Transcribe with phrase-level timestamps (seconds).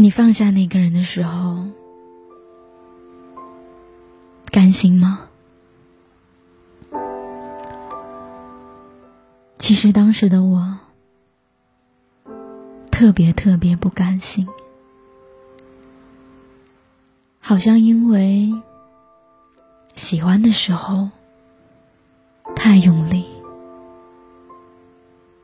[0.00, 1.66] 你放下那个人的时候，
[4.50, 5.28] 甘心吗？
[9.58, 10.78] 其实当时的我，
[12.90, 14.48] 特别特别不甘心，
[17.38, 18.54] 好像因为
[19.96, 21.10] 喜欢的时候
[22.56, 23.26] 太用力，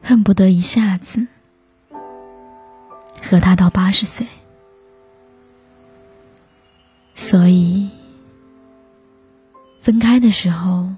[0.01, 1.27] 恨不得一下子
[3.23, 4.27] 和他到八十岁，
[7.17, 7.91] 所以
[9.83, 10.91] 分开的时候，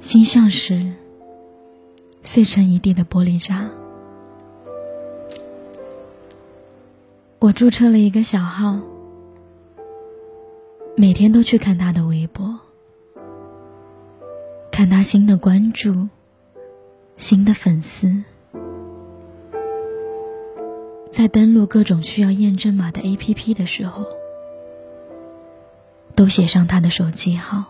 [0.00, 0.94] 心像是。
[2.26, 3.68] 碎成一地的玻璃渣。
[7.38, 8.80] 我注册了一个小号，
[10.96, 12.58] 每天都去看他的微博，
[14.72, 16.08] 看他新的关注、
[17.14, 18.24] 新的粉丝，
[21.14, 24.04] 在登录各种需要验证码的 APP 的时候，
[26.16, 27.66] 都写上他的手机号。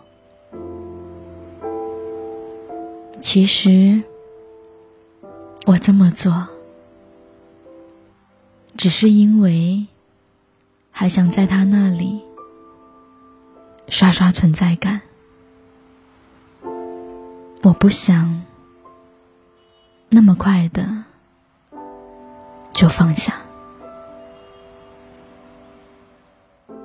[3.19, 4.01] 其实。
[5.67, 6.47] 我这么做，
[8.77, 9.87] 只是因为
[10.91, 12.21] 还想在他那里
[13.87, 15.01] 刷刷存在感。
[17.63, 18.43] 我不想
[20.09, 21.05] 那么快的
[22.75, 23.41] 就放下。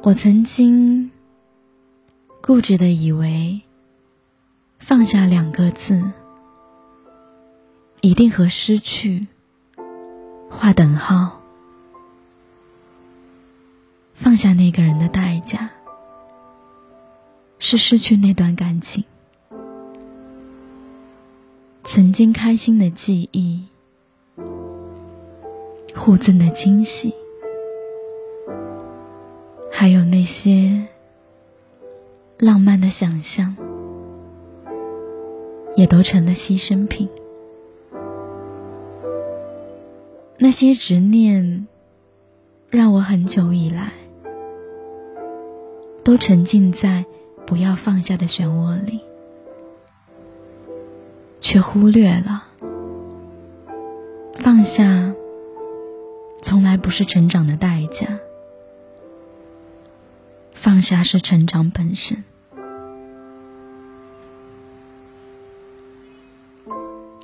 [0.02, 1.10] 我曾经
[2.40, 3.60] 固执的以为，
[4.78, 6.12] 放下两个字。
[8.02, 9.26] 一定和失去
[10.48, 11.42] 划等号。
[14.14, 15.70] 放下那个人的代价，
[17.58, 19.04] 是失去那段感情，
[21.84, 23.66] 曾经开心的记忆，
[25.94, 27.14] 互赠的惊喜，
[29.70, 30.86] 还有那些
[32.38, 33.56] 浪漫的想象，
[35.74, 37.08] 也都成了牺牲品。
[40.38, 41.66] 那些执念，
[42.70, 43.92] 让我很久以来
[46.02, 47.04] 都沉浸在
[47.46, 49.00] 不要放下的漩涡里，
[51.40, 52.44] 却忽略了
[54.32, 55.14] 放下
[56.42, 58.18] 从来不是成长的代价，
[60.52, 62.24] 放下是成长本身，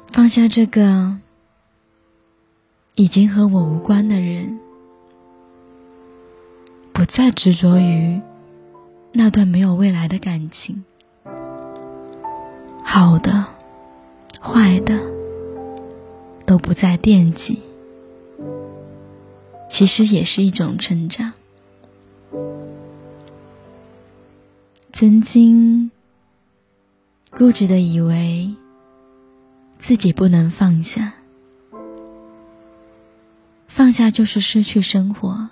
[0.09, 1.19] 放下这个。
[2.99, 4.59] 已经和我无关的人，
[6.95, 8.23] 不再执着于
[9.13, 10.83] 那段没有未来的感情，
[12.83, 13.45] 好的、
[14.41, 14.99] 坏的
[16.47, 17.61] 都不再惦记，
[19.79, 21.35] 其实也是一种成长。
[24.91, 25.91] 曾经
[27.33, 28.55] 固执的以为
[29.79, 31.13] 自己不能放下。
[33.69, 35.51] 放下就是失去生活，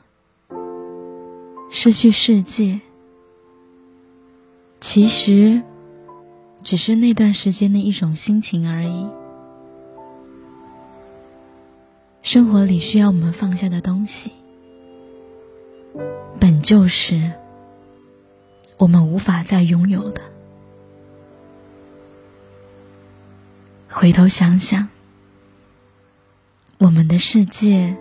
[1.70, 2.80] 失去世界。
[4.80, 5.60] 其实，
[6.62, 9.06] 只是那段时间的一种心情而已。
[12.24, 14.32] 生活里需要我们放下的东西，
[16.40, 17.30] 本就是
[18.78, 20.22] 我们无法再拥有的。
[23.90, 24.88] 回头想想，
[26.78, 27.94] 我们的世界。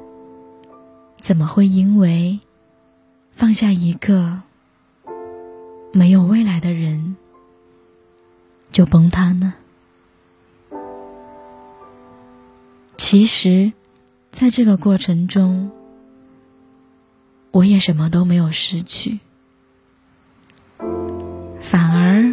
[1.20, 2.38] 怎么会因为
[3.32, 4.42] 放下一个
[5.94, 7.16] 没有未来的人
[8.74, 9.54] 就崩塌呢？
[12.98, 13.72] 其实，
[14.34, 15.70] 在这个过程中，
[17.52, 19.20] 我也什么都没有失去，
[21.62, 22.24] 反而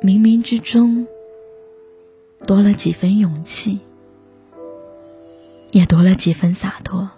[0.00, 1.06] 冥冥之中
[2.46, 3.78] 多了几分勇气，
[5.70, 7.10] 也多了几分洒脱。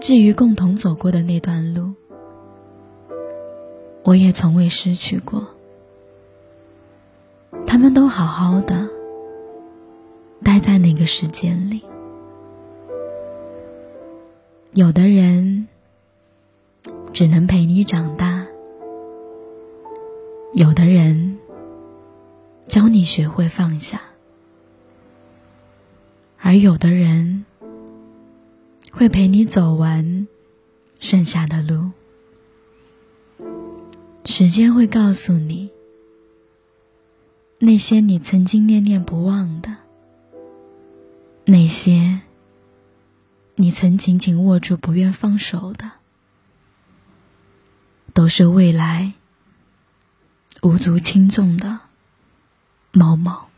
[0.00, 1.92] 至于共同走过的那段路，
[4.02, 5.46] 我也从未失去过。
[7.66, 8.88] 他们都好好的，
[10.44, 11.82] 待在那个时间里。
[14.72, 15.66] 有的人
[17.12, 18.46] 只能陪你长大，
[20.52, 21.38] 有的人
[22.68, 24.00] 教你学会放下，
[26.38, 27.44] 而有的人。
[28.96, 30.28] 会陪你走完
[31.00, 31.90] 剩下的路，
[34.24, 35.68] 时间会告诉你，
[37.58, 39.78] 那些你曾经念念不忘的，
[41.46, 42.22] 那些
[43.56, 45.92] 你曾紧紧握住不愿放手的
[48.14, 49.12] 都是未来
[50.62, 51.80] 无足轻重的
[52.92, 53.48] 某某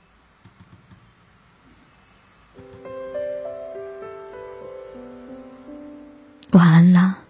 [6.51, 7.26] 晚安啦。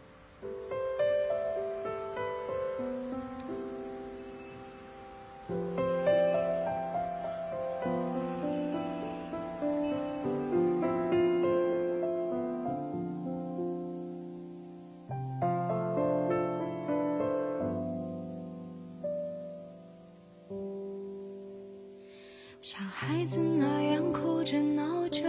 [22.79, 25.23] 像孩子那样哭着闹着，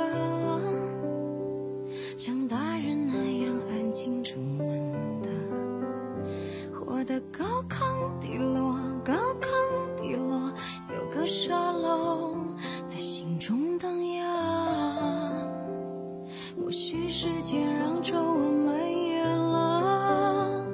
[2.17, 5.29] 像大人那样安静沉稳的，
[6.73, 9.47] 活得高亢低落，高亢
[9.95, 10.51] 低落，
[10.94, 12.35] 有个沙漏
[12.85, 15.47] 在心中荡漾。
[16.61, 20.67] 或许时间让皱纹蔓延了，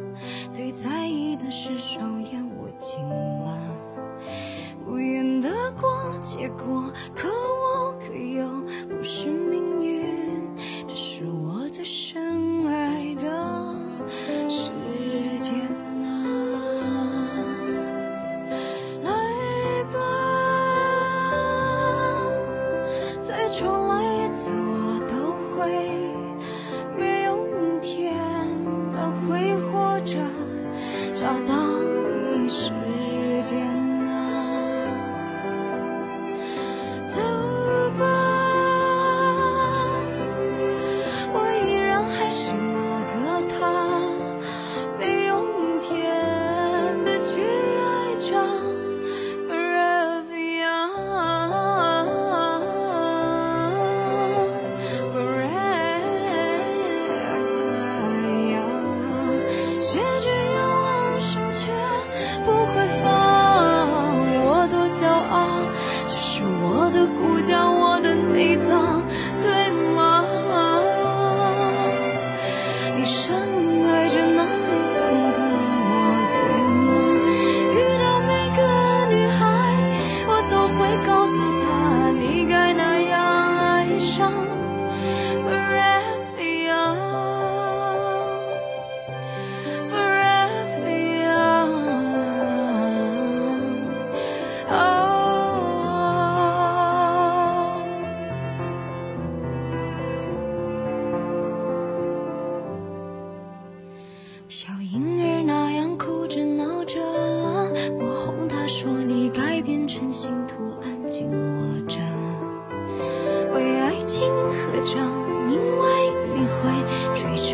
[0.55, 1.99] 对在意的事手
[2.31, 3.61] 也握紧了。
[5.79, 7.27] 过结果可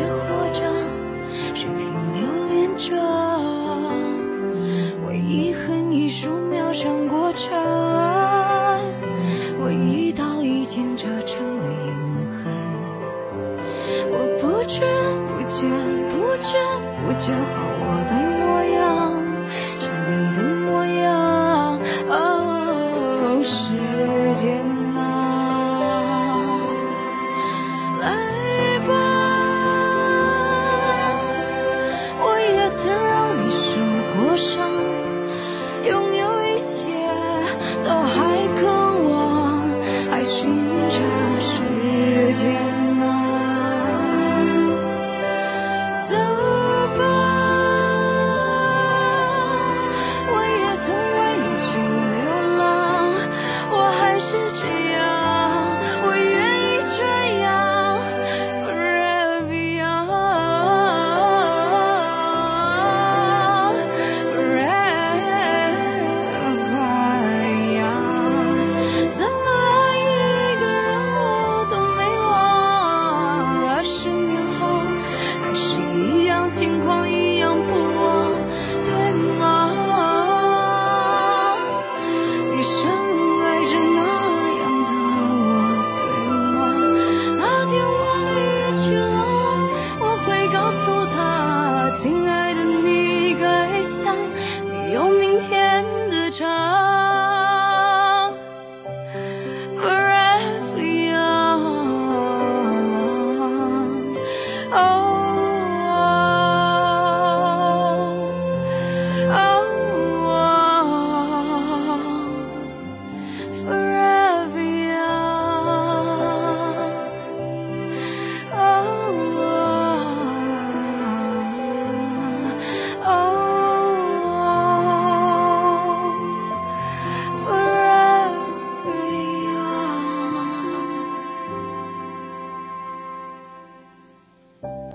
[0.00, 0.39] 之后。